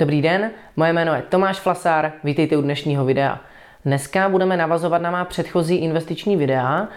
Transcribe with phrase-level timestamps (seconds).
[0.00, 3.40] Dobrý den, moje jméno je Tomáš Flasár, vítejte u dnešního videa.
[3.84, 6.88] Dneska budeme navazovat na má předchozí investiční videa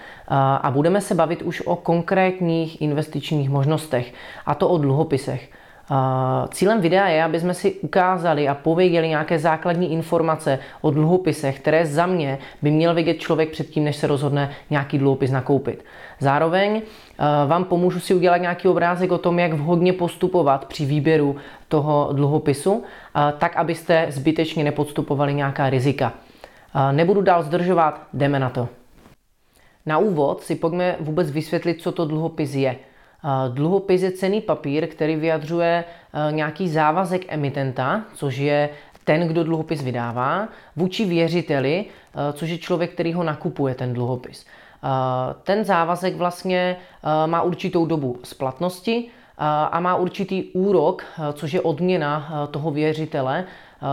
[0.62, 4.14] a budeme se bavit už o konkrétních investičních možnostech,
[4.46, 5.50] a to o dluhopisech.
[6.50, 11.86] Cílem videa je, aby jsme si ukázali a pověděli nějaké základní informace o dluhopisech, které
[11.86, 15.86] za mě by měl vědět člověk předtím, než se rozhodne nějaký dluhopis nakoupit.
[16.20, 21.36] Zároveň eh, vám pomůžu si udělat nějaký obrázek o tom, jak vhodně postupovat při výběru
[21.68, 26.14] toho dluhopisu, eh, tak abyste zbytečně nepodstupovali nějaká rizika.
[26.76, 28.70] Eh, nebudu dál zdržovat, jdeme na to.
[29.86, 32.76] Na úvod si pojďme vůbec vysvětlit, co to dluhopis je.
[33.50, 35.84] Dluhopis je cený papír, který vyjadřuje
[36.32, 38.70] nějaký závazek emitenta, což je
[39.04, 41.86] ten, kdo dluhopis vydává, vůči věřiteli,
[42.34, 44.46] což je člověk, který ho nakupuje, ten dluhopis.
[45.44, 46.78] Ten závazek vlastně
[47.26, 49.08] má určitou dobu splatnosti
[49.72, 53.46] a má určitý úrok, což je odměna toho věřitele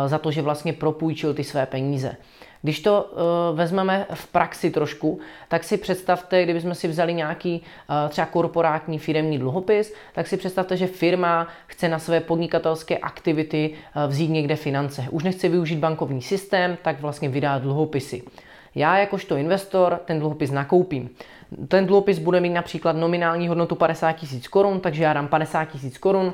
[0.06, 2.16] za to, že vlastně propůjčil ty své peníze.
[2.62, 8.10] Když to uh, vezmeme v praxi trošku, tak si představte, kdybychom si vzali nějaký uh,
[8.10, 14.10] třeba korporátní firemní dluhopis, tak si představte, že firma chce na své podnikatelské aktivity uh,
[14.10, 15.06] vzít někde finance.
[15.10, 18.22] Už nechce využít bankovní systém, tak vlastně vydá dluhopisy.
[18.74, 21.10] Já jakožto investor ten dluhopis nakoupím.
[21.68, 25.98] Ten dluhopis bude mít například nominální hodnotu 50 tisíc korun, takže já dám 50 tisíc
[25.98, 26.32] korun,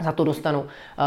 [0.00, 0.66] za to dostanu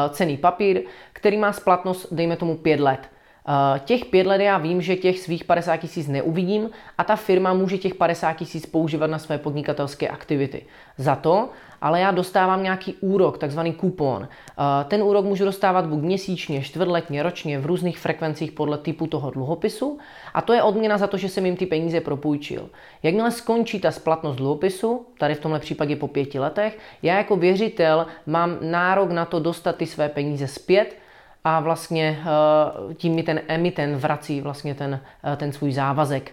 [0.09, 0.81] cený papír,
[1.13, 2.99] který má splatnost, dejme tomu 5 let.
[3.47, 7.53] Eh, těch pět let já vím, že těch svých 50 tisíc neuvidím a ta firma
[7.53, 10.65] může těch 50 tisíc používat na své podnikatelské aktivity.
[10.97, 11.49] Za to
[11.81, 14.27] ale já dostávám nějaký úrok, takzvaný kupon.
[14.31, 19.31] Eh, ten úrok můžu dostávat buď měsíčně, čtvrtletně, ročně, v různých frekvencích podle typu toho
[19.31, 19.99] dluhopisu
[20.33, 22.69] a to je odměna za to, že jsem jim ty peníze propůjčil.
[23.03, 28.05] Jakmile skončí ta splatnost dluhopisu, tady v tomhle případě po pěti letech, já jako věřitel
[28.25, 31.00] mám nárok na to dostat ty své peníze zpět
[31.43, 34.99] a vlastně eh, tím mi ten emitent vrací vlastně ten,
[35.33, 36.31] eh, ten svůj závazek.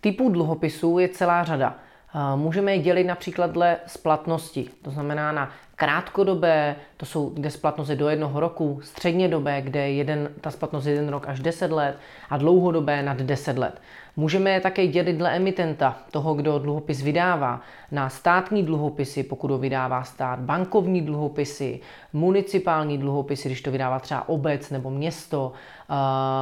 [0.00, 1.76] Typů dluhopisů je celá řada.
[2.14, 7.90] Eh, můžeme je dělit například dle splatnosti, to znamená na krátkodobé, to jsou, kde splatnost
[7.90, 11.72] je do jednoho roku, střednědobé, kde je jeden, ta splatnost je jeden rok až 10
[11.72, 11.98] let
[12.30, 13.80] a dlouhodobé nad 10 let.
[14.18, 19.58] Můžeme je také dělit dle emitenta, toho, kdo dluhopis vydává, na státní dluhopisy, pokud ho
[19.58, 21.80] vydává stát, bankovní dluhopisy,
[22.12, 25.52] municipální dluhopisy, když to vydává třeba obec nebo město,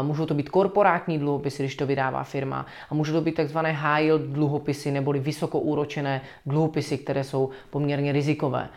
[0.00, 3.72] uh, můžou to být korporátní dluhopisy, když to vydává firma a můžou to být takzvané
[3.72, 8.68] high yield dluhopisy neboli vysokouročené dluhopisy, které jsou poměrně rizikové.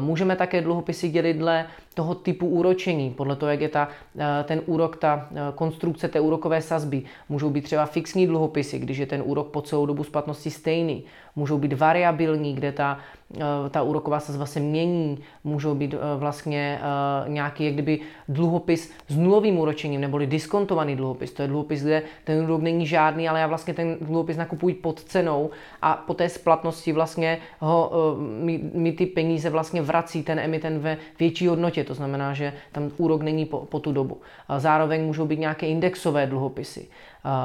[0.00, 3.88] Můžeme také dluhopisy dělit dle toho typu úročení, podle toho, jak je ta,
[4.18, 7.02] eh, ten úrok, ta eh, konstrukce té úrokové sazby.
[7.28, 11.04] Můžou být třeba fixní dluhopisy, když je ten úrok po celou dobu splatnosti stejný.
[11.38, 12.98] Můžou být variabilní, kde ta,
[13.36, 15.18] eh, ta úroková sazba se mění.
[15.44, 16.80] Můžou být vlastně
[17.26, 21.32] nějaký jak kdyby dluhopis s nulovým úročením, neboli diskontovaný dluhopis.
[21.32, 25.04] To je dluhopis, kde ten úrok není žádný, ale já vlastně ten dluhopis nakupuji pod
[25.04, 25.50] cenou
[25.82, 27.92] a po té splatnosti vlastně ho,
[28.40, 32.90] mi, mi ty peníze vlastně vrací ten emitent ve větší hodnotě to znamená, že tam
[32.96, 34.20] úrok není po, po tu dobu.
[34.58, 36.88] Zároveň můžou být nějaké indexové dluhopisy.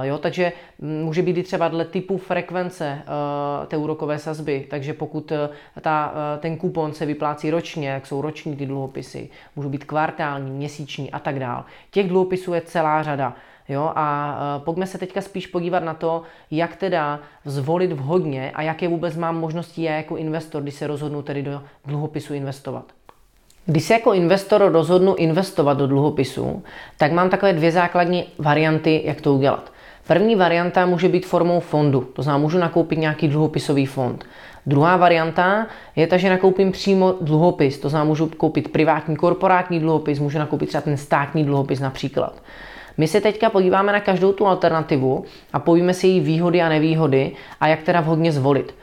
[0.02, 3.02] Jo, takže může být i třeba dle typu frekvence
[3.68, 5.50] té úrokové sazby, takže pokud e,
[5.82, 11.12] ta, ten kupon se vyplácí ročně, jak jsou roční ty dluhopisy, můžou být kvartální, měsíční
[11.12, 11.66] a tak dál.
[11.92, 13.36] Těch dluhopisů je celá řada.
[13.70, 16.22] Jo, a pojďme se teďka spíš podívat na to,
[16.52, 21.22] jak teda zvolit vhodně a jaké vůbec mám možnosti já jako investor, když se rozhodnu
[21.22, 22.86] tedy do dluhopisu investovat.
[23.66, 26.64] Když se jako investor rozhodnu investovat do dluhopisů,
[26.98, 29.72] tak mám takové dvě základní varianty, jak to udělat.
[30.08, 34.26] První varianta může být formou fondu, to znamená, můžu nakoupit nějaký dluhopisový fond.
[34.66, 40.20] Druhá varianta je ta, že nakoupím přímo dluhopis, to znamená, můžu koupit privátní korporátní dluhopis,
[40.20, 42.42] můžu nakoupit třeba ten státní dluhopis například.
[42.98, 47.32] My se teďka podíváme na každou tu alternativu a povíme si její výhody a nevýhody
[47.60, 48.76] a jak teda vhodně zvolit.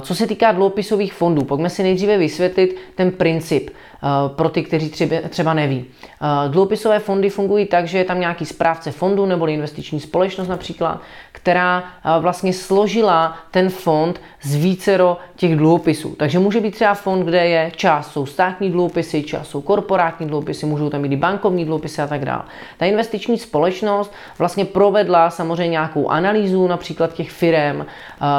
[0.00, 3.70] Co se týká dluhopisových fondů, pojďme si nejdříve vysvětlit ten princip.
[4.02, 4.92] Eh, pro ty, kteří
[5.28, 5.84] třeba neví.
[6.04, 11.00] Eh, dluhopisové fondy fungují tak, že je tam nějaký správce fondu nebo investiční společnost například,
[11.32, 16.14] která eh, vlastně složila ten fond z vícero těch dluhopisů.
[16.14, 20.66] Takže může být třeba fond, kde je část jsou státní dluhopisy, část jsou korporátní dluhopisy,
[20.66, 22.42] můžou tam být i bankovní dluhopisy a tak dále.
[22.76, 27.86] Ta investiční společnost vlastně provedla samozřejmě nějakou analýzu například těch firm,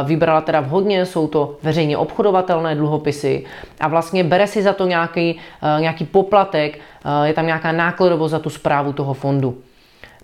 [0.04, 3.46] vybrala teda vhodně, jsou to veřejně obchodovatelné dluhopisy
[3.80, 5.40] a vlastně bere si za to nějaký
[5.80, 9.58] nějaký poplatek, eh, je tam nějaká nákladovost za tu zprávu toho fondu.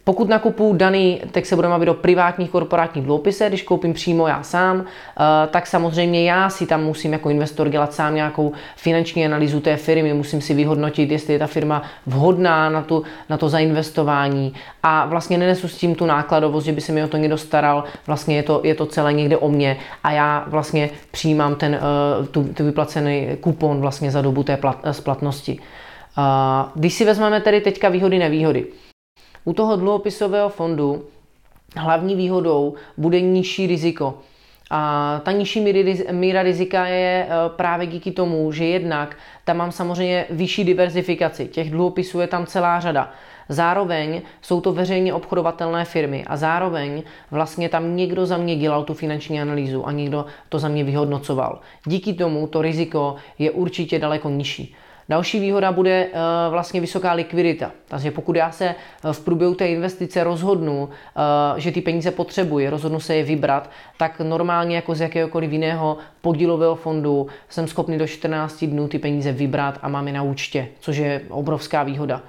[0.06, 4.44] Pokud nakupu daný, tak se budeme bavit o privátních korporátních dluhopisech, když koupím přímo já
[4.44, 9.60] sám, eh, tak samozřejmě já si tam musím jako investor dělat sám nějakou finanční analýzu
[9.60, 14.54] té firmy, musím si vyhodnotit, jestli je ta firma vhodná na, tu, na to zainvestování
[14.84, 17.84] a vlastně nenesu s tím tu nákladovost, že by se mi o to někdo staral,
[18.08, 22.28] vlastně je to, je to celé někde o mě a já vlastně přijímám ten, eh,
[22.28, 25.60] tu, tu vyplacený kupon vlastně za dobu té plat, splatnosti.
[26.76, 28.66] Když si vezmeme tedy teďka výhody, nevýhody.
[29.46, 31.06] U toho dluhopisového fondu
[31.76, 34.20] hlavní výhodou bude nižší riziko.
[34.72, 35.74] A ta nižší
[36.12, 41.48] míra rizika je e, právě díky tomu, že jednak tam mám samozřejmě vyšší diverzifikaci.
[41.48, 43.12] Těch dluhopisů je tam celá řada.
[43.50, 48.94] Zároveň jsou to veřejně obchodovatelné firmy a zároveň vlastně tam někdo za mě dělal tu
[48.94, 51.60] finanční analýzu a někdo to za mě vyhodnocoval.
[51.86, 54.76] Díky tomu to riziko je určitě daleko nižší.
[55.10, 56.20] Další výhoda bude eh,
[56.50, 57.72] vlastně vysoká likvidita.
[57.88, 62.70] Takže pokud já se eh, v průběhu té investice rozhodnu, eh, že ty peníze potřebuji,
[62.70, 68.08] rozhodnu se je vybrat, tak normálně jako z jakéhokoliv jiného podílového fondu jsem schopný do
[68.08, 72.22] 14 dnů ty peníze vybrat a mám je na účtě, což je obrovská výhoda.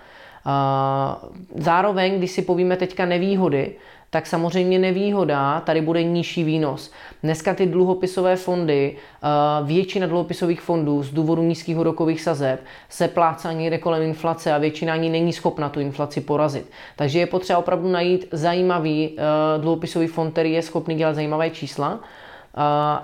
[1.55, 3.75] Zároveň, když si povíme teďka nevýhody,
[4.15, 6.93] tak samozřejmě nevýhoda, tady bude nižší výnos.
[7.23, 9.29] Dneska ty dluhopisové fondy, eh,
[9.65, 14.95] většina dluhopisových fondů z důvodu nízkých úrokových sazeb se plácá někde kolem inflace a většina
[14.95, 16.71] ani není schopna tu inflaci porazit.
[16.97, 19.23] Takže je potřeba opravdu najít zajímavý eh,
[19.59, 22.01] dluhopisový fond, který je schopný dělat zajímavé čísla.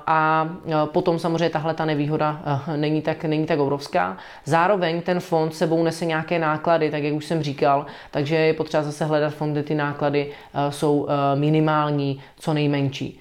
[0.06, 0.48] A
[0.84, 4.16] potom samozřejmě tahle ta nevýhoda eh, není tak, není tak obrovská.
[4.44, 8.82] Zároveň ten fond sebou nese nějaké náklady, tak jak už jsem říkal, takže je potřeba
[8.82, 13.20] zase hledat fond, kde ty náklady eh, jsou eh, minimální, co nejmenší.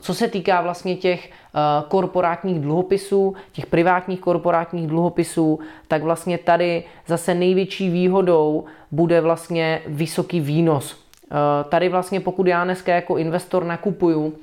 [0.00, 1.30] Co se týká vlastně těch
[1.88, 5.58] korporátních dluhopisů, těch privátních korporátních dluhopisů,
[5.88, 11.04] tak vlastně tady zase největší výhodou bude vlastně vysoký výnos.
[11.68, 14.34] Tady vlastně pokud já dneska jako investor nakupuju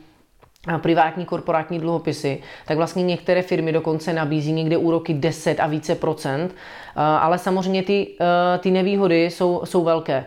[0.78, 6.56] privátní korporátní dluhopisy, tak vlastně některé firmy dokonce nabízí někde úroky 10 a více procent,
[6.96, 10.26] ale samozřejmě ty, e, ty nevýhody jsou, jsou velké.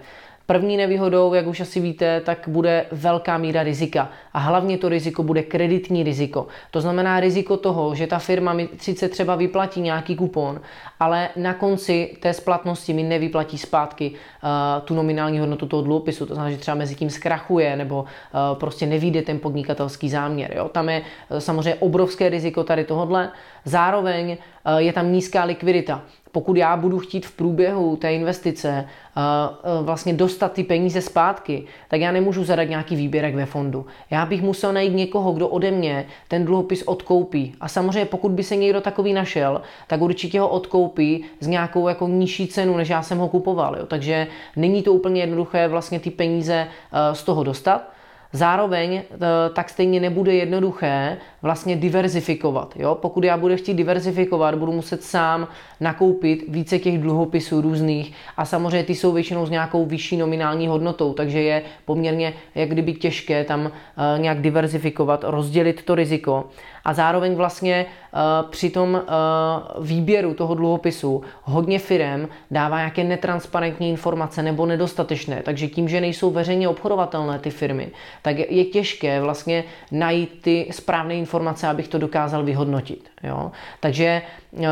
[0.50, 4.10] První nevýhodou, jak už asi víte, tak bude velká míra rizika.
[4.32, 6.46] A hlavně to riziko bude kreditní riziko.
[6.70, 10.60] To znamená riziko toho, že ta firma mi sice třeba vyplatí nějaký kupon,
[11.00, 14.48] ale na konci té splatnosti mi nevyplatí zpátky uh,
[14.84, 16.26] tu nominální hodnotu toho dluhopisu.
[16.26, 20.52] To znamená, že třeba mezi tím zkrachuje nebo uh, prostě nevíde ten podnikatelský záměr.
[20.56, 20.68] Jo?
[20.68, 23.30] Tam je uh, samozřejmě obrovské riziko tady tohodle.
[23.64, 24.36] Zároveň
[24.78, 26.02] je tam nízká likvidita
[26.32, 28.84] pokud já budu chtít v průběhu té investice
[29.16, 33.86] uh, vlastně dostat ty peníze zpátky, tak já nemůžu zadat nějaký výběrek ve fondu.
[34.10, 37.54] Já bych musel najít někoho, kdo ode mě ten dluhopis odkoupí.
[37.60, 42.08] A samozřejmě pokud by se někdo takový našel, tak určitě ho odkoupí s nějakou jako
[42.08, 43.76] nižší cenu, než já jsem ho kupoval.
[43.76, 43.86] Jo.
[43.86, 44.26] Takže
[44.56, 46.68] není to úplně jednoduché vlastně ty peníze
[47.12, 47.99] z toho dostat.
[48.32, 49.18] Zároveň eh,
[49.54, 52.74] tak stejně nebude jednoduché vlastně diverzifikovat.
[52.76, 52.94] Jo?
[52.94, 55.48] Pokud já budu chtít diverzifikovat, budu muset sám
[55.80, 61.12] nakoupit více těch dluhopisů různých a samozřejmě ty jsou většinou s nějakou vyšší nominální hodnotou,
[61.12, 63.70] takže je poměrně jak kdyby těžké tam uh,
[64.18, 66.44] nějak diverzifikovat, rozdělit to riziko
[66.84, 73.90] a zároveň vlastně uh, při tom uh, výběru toho dluhopisu hodně firem dává nějaké netransparentní
[73.90, 77.90] informace nebo nedostatečné, takže tím, že nejsou veřejně obchodovatelné ty firmy,
[78.22, 83.10] tak je, těžké vlastně najít ty správné informace, abych to dokázal vyhodnotit.
[83.24, 83.50] Jo?
[83.80, 84.22] Takže
[84.52, 84.64] uh,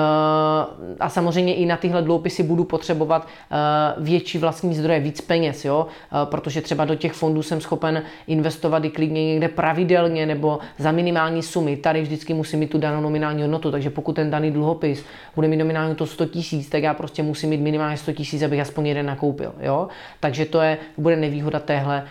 [1.01, 5.87] a samozřejmě i na tyhle dluhopisy budu potřebovat uh, větší vlastní zdroje, víc peněz, jo?
[5.87, 10.93] Uh, protože třeba do těch fondů jsem schopen investovat i klidně někde pravidelně nebo za
[10.93, 11.77] minimální sumy.
[11.77, 15.57] Tady vždycky musím mít tu danou nominální hodnotu, takže pokud ten daný dluhopis bude mít
[15.57, 19.07] nominální to 100 tisíc, tak já prostě musím mít minimálně 100 tisíc, abych aspoň jeden
[19.07, 19.53] nakoupil.
[19.61, 19.89] Jo?
[20.21, 22.05] Takže to je, bude nevýhoda téhle,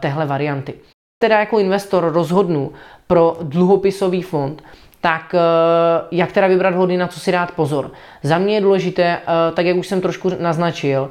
[0.00, 0.74] téhle varianty.
[1.22, 2.72] Teda jako investor rozhodnu
[3.06, 4.62] pro dluhopisový fond,
[5.00, 5.34] tak
[6.10, 7.90] jak teda vybrat vhodný, na co si dát pozor.
[8.22, 9.18] Za mě je důležité,
[9.54, 11.10] tak jak už jsem trošku naznačil,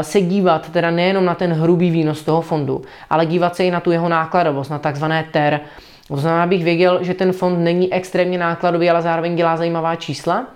[0.00, 3.80] se dívat teda nejenom na ten hrubý výnos toho fondu, ale dívat se i na
[3.80, 5.60] tu jeho nákladovost, na takzvané TER.
[6.08, 10.46] To znamená, abych věděl, že ten fond není extrémně nákladový, ale zároveň dělá zajímavá čísla.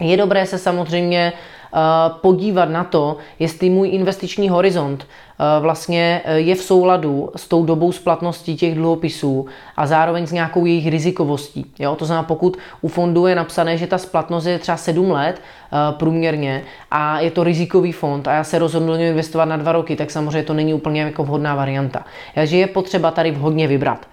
[0.00, 1.32] Je dobré se samozřejmě
[1.74, 7.48] Eh, podívat na to, jestli můj investiční horizont eh, vlastně eh, je v souladu s
[7.48, 11.66] tou dobou splatnosti těch dluhopisů a zároveň s nějakou jejich rizikovostí.
[11.78, 11.96] Jo?
[11.96, 15.42] To znamená, pokud u fondu je napsané, že ta splatnost je třeba 7 let
[15.90, 20.10] průměrně a je to rizikový fond a já se rozhodnu investovat na dva roky, tak
[20.10, 22.04] samozřejmě to není úplně jako vhodná varianta.
[22.34, 24.06] Takže je potřeba tady vhodně vybrat.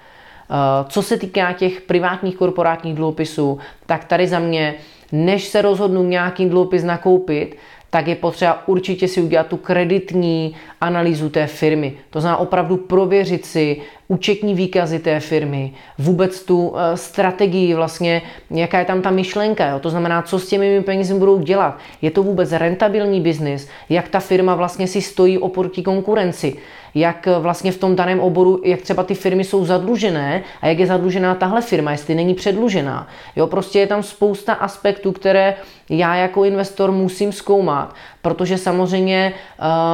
[0.88, 4.76] Co se týká těch privátních korporátních dluhopisů, tak tady za mě
[5.12, 7.58] než se rozhodnu nějaký dluhopis nakoupit,
[7.90, 11.94] tak je potřeba určitě si udělat tu kreditní analýzu té firmy.
[12.10, 18.22] To znamená opravdu prověřit si účetní výkazy té firmy, vůbec tu uh, strategii vlastně,
[18.52, 19.80] jaká je tam ta myšlenka, jo?
[19.80, 21.78] to znamená, co s těmi penězi budou dělat.
[22.02, 26.58] Je to vůbec rentabilní biznis, jak ta firma vlastně si stojí oproti konkurenci
[26.96, 30.88] jak vlastně v tom daném oboru, jak třeba ty firmy jsou zadlužené a jak je
[30.88, 33.08] zadlužená tahle firma, jestli není předlužená.
[33.36, 35.56] Jo, prostě je tam spousta aspektů, které
[35.90, 39.34] já jako investor musím zkoumat, protože samozřejmě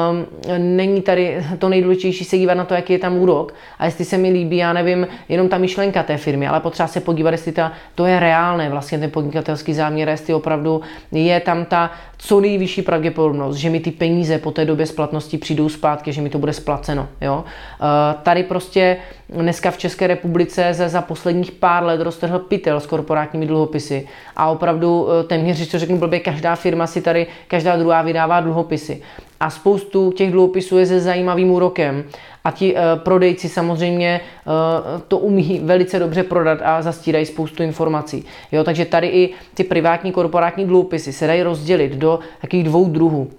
[0.09, 0.25] um,
[0.57, 4.17] není tady to nejdůležitější se dívat na to, jaký je tam úrok a jestli se
[4.17, 7.71] mi líbí, já nevím, jenom ta myšlenka té firmy, ale potřeba se podívat, jestli ta,
[7.95, 10.81] to je reálné, vlastně ten podnikatelský záměr, jestli opravdu
[11.11, 15.69] je tam ta co nejvyšší pravděpodobnost, že mi ty peníze po té době splatnosti přijdou
[15.69, 17.07] zpátky, že mi to bude splaceno.
[17.21, 17.43] Jo?
[17.43, 18.97] Uh, tady prostě
[19.29, 24.49] dneska v České republice za, za posledních pár let roztrhl pytel s korporátními dluhopisy a
[24.49, 29.01] opravdu uh, téměř, když to řeknu blbě, každá firma si tady, každá druhá vydává dluhopisy.
[29.39, 32.03] A spoustu těch dluhopisů je se zajímavým úrokem.
[32.43, 38.25] A ti uh, prodejci samozřejmě uh, to umí velice dobře prodat a zastírají spoustu informací.
[38.51, 43.29] Jo, takže tady i ty privátní korporátní dluhopisy se dají rozdělit do takových dvou druhů.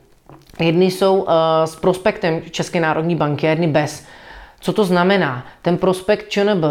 [0.61, 1.29] Jedny jsou uh,
[1.65, 4.07] s prospektem České národní banky a jedny bez.
[4.61, 5.47] Co to znamená?
[5.63, 6.65] Ten prospekt ČNB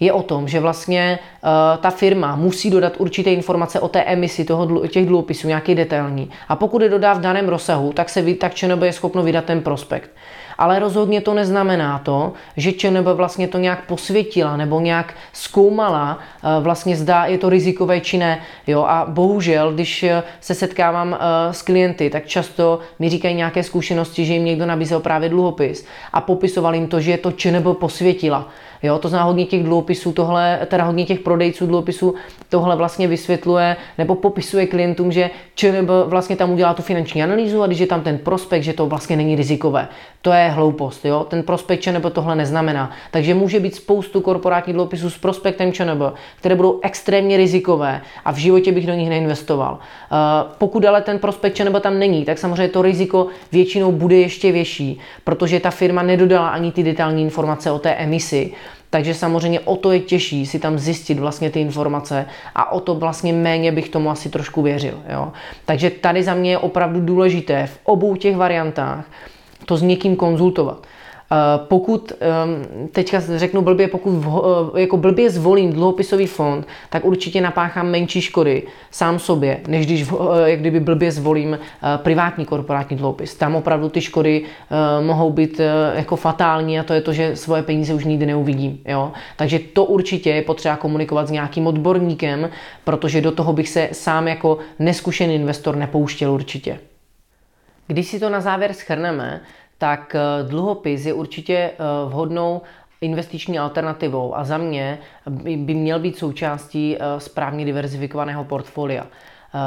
[0.00, 4.44] je o tom, že vlastně uh, ta firma musí dodat určité informace o té emisi
[4.44, 6.30] toho, těch dluhopisů, nějaký detailní.
[6.48, 9.60] A pokud je dodá v daném rozsahu, tak, se, tak ČNB je schopno vydat ten
[9.60, 10.10] prospekt
[10.58, 16.60] ale rozhodně to neznamená to, že ČNB vlastně to nějak posvětila nebo nějak zkoumala, eh,
[16.60, 18.40] vlastně zdá je to rizikové či ne.
[18.66, 18.84] Jo?
[18.88, 24.24] A bohužel, když eh, se setkávám eh, s klienty, tak často mi říkají nějaké zkušenosti,
[24.24, 28.48] že jim někdo nabízel právě dluhopis a popisoval jim to, že je to ČNB posvětila.
[28.82, 32.14] Jo, to znamená hodně těch dluhopisů, tohle, teda hodně těch prodejců dluhopisů
[32.48, 37.66] tohle vlastně vysvětluje nebo popisuje klientům, že ČNB vlastně tam udělá tu finanční analýzu a
[37.66, 39.88] když je tam ten prospekt, že to vlastně není rizikové.
[40.22, 41.26] To je hloupost, jo?
[41.28, 42.90] ten prospekt ČNB tohle neznamená.
[43.10, 46.02] Takže může být spoustu korporátních dluhopisů s prospektem ČNB,
[46.36, 49.72] které budou extrémně rizikové a v životě bych do nich neinvestoval.
[49.72, 50.18] Uh,
[50.58, 55.00] pokud ale ten prospekt ČNB tam není, tak samozřejmě to riziko většinou bude ještě větší,
[55.24, 58.52] protože ta firma nedodala ani ty detailní informace o té emisi.
[58.92, 62.94] Takže samozřejmě o to je těžší si tam zjistit vlastně ty informace a o to
[62.94, 65.02] vlastně méně bych tomu asi trošku věřil.
[65.08, 65.32] Jo?
[65.64, 69.04] Takže tady za mě je opravdu důležité v obou těch variantách
[69.64, 70.86] to s někým konzultovat.
[71.32, 72.12] Eh, pokud,
[72.92, 74.24] teďka řeknu blbě, pokud
[74.76, 80.02] eh, jako blbě zvolím dluhopisový fond, tak určitě napáchám menší škody sám sobě, než když
[80.12, 81.58] eh, jak kdyby blbě zvolím
[81.96, 83.34] privátní korporátní dluhopis.
[83.34, 84.44] Tam opravdu ty škody
[85.00, 85.60] mohou být
[85.94, 88.80] jako fatální a to je to, že svoje peníze už nikdy neuvidím.
[88.84, 89.12] Jo?
[89.36, 92.50] Takže to určitě je potřeba komunikovat s nějakým odborníkem,
[92.84, 96.78] protože do toho bych se sám jako neskušený investor nepouštěl určitě.
[97.86, 99.40] Když si to na závěr schrneme,
[99.82, 101.74] tak eh, dluhopis je určitě eh,
[102.06, 102.62] vhodnou
[103.00, 104.98] investiční alternativou a za mě
[105.56, 109.06] by měl být součástí eh, správně diverzifikovaného portfolia.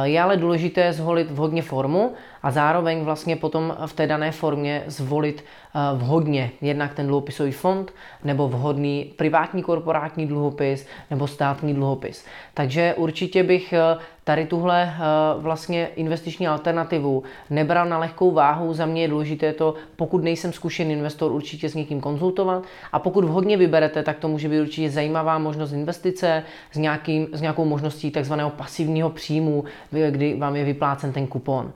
[0.03, 2.13] Je ale důležité zvolit vhodně formu
[2.45, 7.93] a zároveň vlastně potom v té dané formě zvolit eh, vhodně jednak ten dluhopisový fond
[8.23, 12.25] nebo vhodný privátní korporátní dluhopis nebo státní dluhopis.
[12.53, 14.99] Takže určitě bych eh, tady tuhle eh,
[15.37, 18.73] vlastně investiční alternativu nebral na lehkou váhu.
[18.73, 22.63] Za mě je důležité to, pokud nejsem zkušený investor, určitě s někým konzultovat.
[22.91, 27.41] A pokud vhodně vyberete, tak to může být určitě zajímavá možnost investice s, nějakým, s
[27.41, 29.63] nějakou možností takzvaného pasivního příjmu,
[30.09, 31.71] kdy vám je vyplácen ten kupon.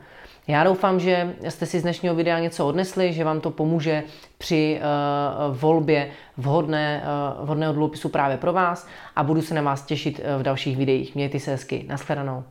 [0.49, 4.03] Já doufám, že jste si z dnešního videa něco odnesli, že vám to pomůže
[4.37, 7.03] při uh, volbě vhodné,
[7.39, 10.77] uh, vhodného dluhopisu právě pro vás a budu se na vás těšit uh, v dalších
[10.77, 11.15] videích.
[11.15, 11.85] Mějte se hezky.
[11.87, 12.43] Naschledanou.